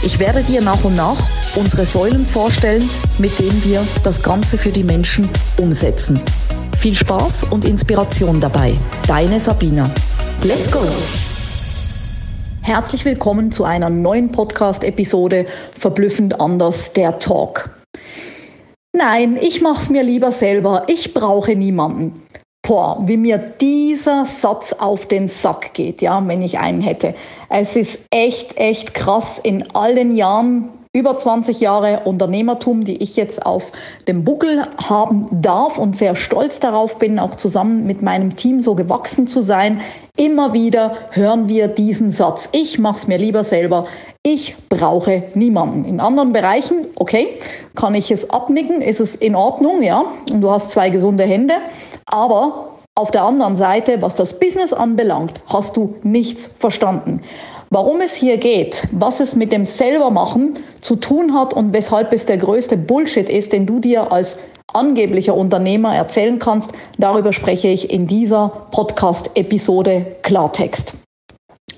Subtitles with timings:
[0.00, 1.16] Ich werde dir nach und nach
[1.56, 2.88] unsere Säulen vorstellen,
[3.18, 5.28] mit denen wir das Ganze für die Menschen
[5.60, 6.20] umsetzen.
[6.78, 8.74] Viel Spaß und Inspiration dabei.
[9.08, 9.82] Deine Sabina.
[10.44, 10.78] Let's go!
[12.62, 17.70] Herzlich willkommen zu einer neuen Podcast-Episode Verblüffend anders, der Talk.
[18.92, 20.84] Nein, ich mach's mir lieber selber.
[20.86, 22.22] Ich brauche niemanden.
[22.68, 27.14] Boah, wie mir dieser Satz auf den Sack geht, ja, wenn ich einen hätte.
[27.48, 29.38] Es ist echt, echt krass.
[29.38, 33.72] In allen Jahren, über 20 Jahre Unternehmertum, die ich jetzt auf
[34.06, 38.74] dem Buckel haben darf und sehr stolz darauf bin, auch zusammen mit meinem Team so
[38.74, 39.80] gewachsen zu sein.
[40.18, 42.48] Immer wieder hören wir diesen Satz.
[42.50, 43.86] Ich mach's mir lieber selber.
[44.24, 45.84] Ich brauche niemanden.
[45.84, 47.38] In anderen Bereichen, okay,
[47.76, 50.04] kann ich es abnicken, ist es in Ordnung, ja.
[50.32, 51.54] Und du hast zwei gesunde Hände.
[52.04, 57.20] Aber auf der anderen Seite, was das Business anbelangt, hast du nichts verstanden.
[57.70, 62.24] Warum es hier geht, was es mit dem Selbermachen zu tun hat und weshalb es
[62.24, 64.38] der größte Bullshit ist, den du dir als
[64.72, 70.94] angeblicher Unternehmer erzählen kannst, darüber spreche ich in dieser Podcast-Episode Klartext.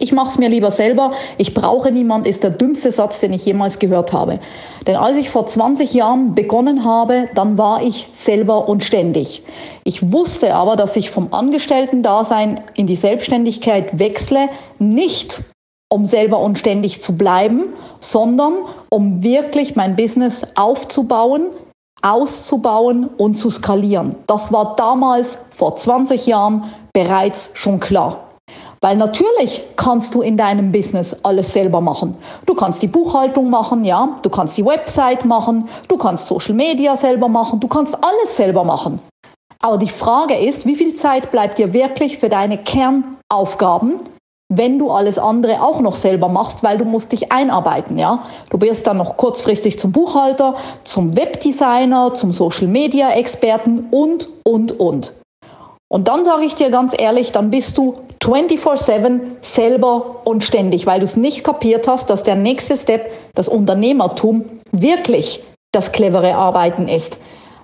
[0.00, 3.46] Ich mache es mir lieber selber, ich brauche niemand, ist der dümmste Satz, den ich
[3.46, 4.40] jemals gehört habe.
[4.88, 9.44] Denn als ich vor 20 Jahren begonnen habe, dann war ich selber und ständig.
[9.84, 14.48] Ich wusste aber, dass ich vom Angestellten-Dasein in die Selbstständigkeit wechsle,
[14.80, 15.44] nicht
[15.92, 18.54] um selber und ständig zu bleiben, sondern
[18.90, 21.48] um wirklich mein Business aufzubauen,
[22.02, 24.16] auszubauen und zu skalieren.
[24.26, 28.26] Das war damals vor 20 Jahren bereits schon klar.
[28.80, 32.16] Weil natürlich kannst du in deinem Business alles selber machen.
[32.44, 36.94] Du kannst die Buchhaltung machen, ja, du kannst die Website machen, du kannst Social Media
[36.96, 39.00] selber machen, du kannst alles selber machen.
[39.62, 43.94] Aber die Frage ist, wie viel Zeit bleibt dir wirklich für deine Kernaufgaben,
[44.48, 48.22] wenn du alles andere auch noch selber machst, weil du musst dich einarbeiten, ja.
[48.50, 54.78] Du wirst dann noch kurzfristig zum Buchhalter, zum Webdesigner, zum Social Media Experten und, und,
[54.78, 55.14] und.
[55.88, 60.98] Und dann sage ich dir ganz ehrlich, dann bist du 24/7 selber und ständig, weil
[60.98, 65.42] du es nicht kapiert hast, dass der nächste Step, das Unternehmertum, wirklich
[65.72, 67.18] das clevere Arbeiten ist.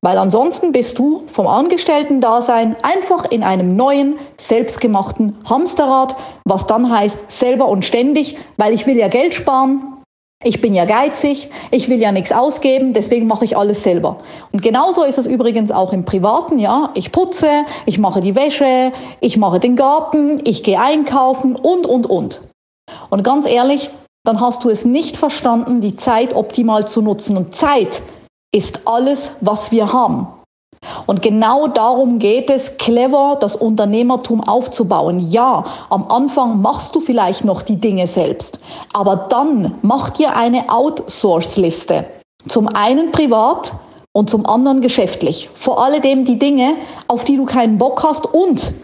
[0.00, 7.30] Weil ansonsten bist du vom Angestellten-Dasein einfach in einem neuen, selbstgemachten Hamsterrad, was dann heißt
[7.30, 9.98] selber und ständig, weil ich will ja Geld sparen,
[10.44, 14.18] ich bin ja geizig, ich will ja nichts ausgeben, deswegen mache ich alles selber.
[14.52, 16.90] Und genauso ist es übrigens auch im Privaten, ja.
[16.94, 17.50] Ich putze,
[17.86, 22.40] ich mache die Wäsche, ich mache den Garten, ich gehe einkaufen und, und, und.
[23.10, 23.90] Und ganz ehrlich,
[24.24, 27.36] dann hast du es nicht verstanden, die Zeit optimal zu nutzen.
[27.36, 28.00] Und Zeit
[28.54, 30.26] ist alles, was wir haben.
[31.06, 35.18] Und genau darum geht es, clever das Unternehmertum aufzubauen.
[35.18, 38.60] Ja, am Anfang machst du vielleicht noch die Dinge selbst,
[38.92, 42.06] aber dann mach dir eine Outsource-Liste.
[42.46, 43.72] Zum einen privat
[44.12, 45.50] und zum anderen geschäftlich.
[45.52, 46.76] Vor alledem die Dinge,
[47.08, 48.74] auf die du keinen Bock hast und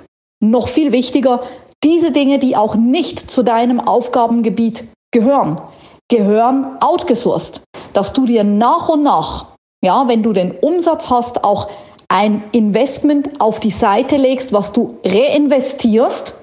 [0.40, 1.42] noch viel wichtiger,
[1.82, 5.60] diese Dinge, die auch nicht zu deinem Aufgabengebiet gehören,
[6.08, 7.62] gehören outgesourced.
[7.92, 9.53] Dass du dir nach und nach
[9.84, 11.68] ja, wenn du den Umsatz hast, auch
[12.08, 16.38] ein Investment auf die Seite legst, was du reinvestierst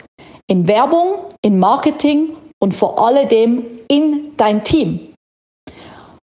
[0.47, 5.13] in Werbung, in Marketing und vor allem in dein Team.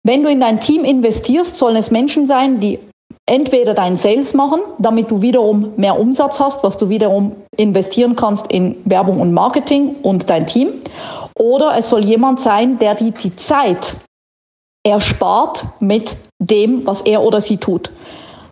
[0.03, 2.79] Wenn du in dein Team investierst, sollen es Menschen sein, die
[3.27, 8.51] entweder dein Sales machen, damit du wiederum mehr Umsatz hast, was du wiederum investieren kannst
[8.51, 10.81] in Werbung und Marketing und dein Team,
[11.39, 13.95] oder es soll jemand sein, der dir die Zeit
[14.85, 17.91] erspart mit dem, was er oder sie tut.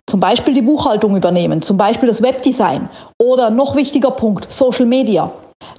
[0.06, 2.88] Zum Beispiel die Buchhaltung übernehmen, zum Beispiel das Webdesign
[3.22, 5.30] oder noch wichtiger Punkt, Social Media.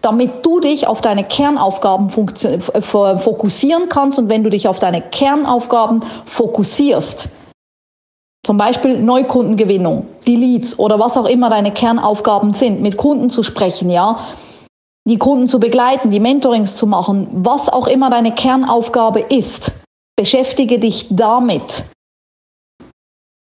[0.02, 6.02] Damit du dich auf deine Kernaufgaben fokussieren kannst und wenn du dich auf deine Kernaufgaben
[6.26, 7.30] fokussierst,
[8.44, 13.44] zum Beispiel Neukundengewinnung, die Leads oder was auch immer deine Kernaufgaben sind, mit Kunden zu
[13.44, 14.18] sprechen, ja,
[15.08, 19.72] die Kunden zu begleiten, die Mentorings zu machen, was auch immer deine Kernaufgabe ist,
[20.16, 21.86] beschäftige dich damit.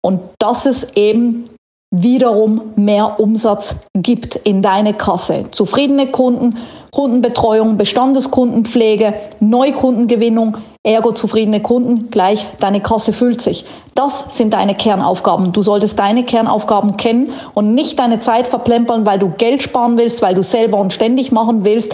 [0.03, 1.49] Und dass es eben
[1.93, 5.45] wiederum mehr Umsatz gibt in deine Kasse.
[5.51, 6.57] Zufriedene Kunden,
[6.91, 13.65] Kundenbetreuung, Bestandeskundenpflege, Neukundengewinnung, ergo zufriedene Kunden, gleich deine Kasse füllt sich.
[13.93, 15.51] Das sind deine Kernaufgaben.
[15.51, 20.21] Du solltest deine Kernaufgaben kennen und nicht deine Zeit verplempern, weil du Geld sparen willst,
[20.21, 21.93] weil du selber und ständig machen willst,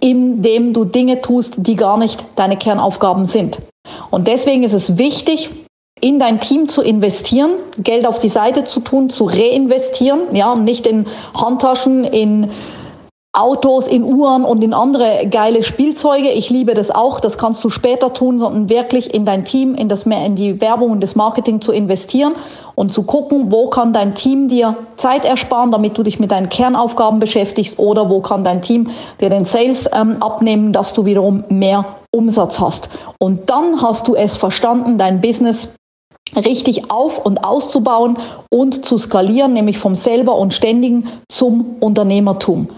[0.00, 3.62] indem du Dinge tust, die gar nicht deine Kernaufgaben sind.
[4.10, 5.50] Und deswegen ist es wichtig,
[6.00, 10.86] in dein Team zu investieren, Geld auf die Seite zu tun, zu reinvestieren, ja, nicht
[10.86, 12.50] in Handtaschen, in
[13.38, 16.30] Autos, in Uhren und in andere geile Spielzeuge.
[16.30, 17.20] Ich liebe das auch.
[17.20, 20.90] Das kannst du später tun, sondern wirklich in dein Team, in das in die Werbung
[20.90, 22.34] und das Marketing zu investieren
[22.74, 26.48] und zu gucken, wo kann dein Team dir Zeit ersparen, damit du dich mit deinen
[26.48, 28.88] Kernaufgaben beschäftigst oder wo kann dein Team
[29.20, 32.88] dir den Sales ähm, abnehmen, dass du wiederum mehr Umsatz hast.
[33.20, 35.68] Und dann hast du es verstanden, dein Business
[36.36, 38.18] richtig auf und auszubauen
[38.50, 42.68] und zu skalieren, nämlich vom selber und ständigen zum Unternehmertum.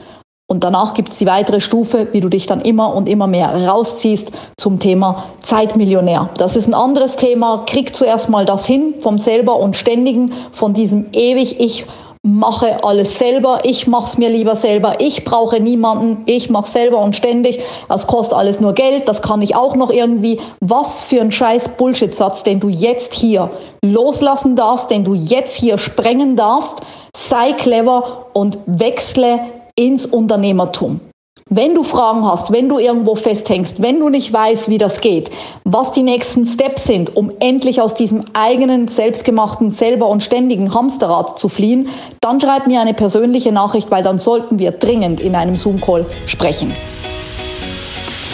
[0.51, 3.69] Und danach gibt es die weitere Stufe, wie du dich dann immer und immer mehr
[3.69, 6.29] rausziehst zum Thema Zeitmillionär.
[6.39, 7.63] Das ist ein anderes Thema.
[7.67, 11.85] Krieg zuerst mal das hin vom selber und ständigen, von diesem ewig ich
[12.23, 16.99] mache alles selber, ich mache es mir lieber selber, ich brauche niemanden, ich mache selber
[16.99, 20.39] und ständig, das kostet alles nur Geld, das kann ich auch noch irgendwie.
[20.61, 23.51] Was für ein scheiß Bullshit-Satz, den du jetzt hier
[23.83, 26.83] loslassen darfst, den du jetzt hier sprengen darfst.
[27.17, 29.41] Sei clever und wechsle
[29.75, 31.01] ins Unternehmertum.
[31.53, 35.33] Wenn du Fragen hast, wenn du irgendwo festhängst, wenn du nicht weißt, wie das geht,
[35.65, 41.41] was die nächsten Steps sind, um endlich aus diesem eigenen, selbstgemachten, selber und ständigen Hamsterrad
[41.41, 41.89] zu fliehen,
[42.21, 46.73] dann schreib mir eine persönliche Nachricht, weil dann sollten wir dringend in einem Zoom-Call sprechen.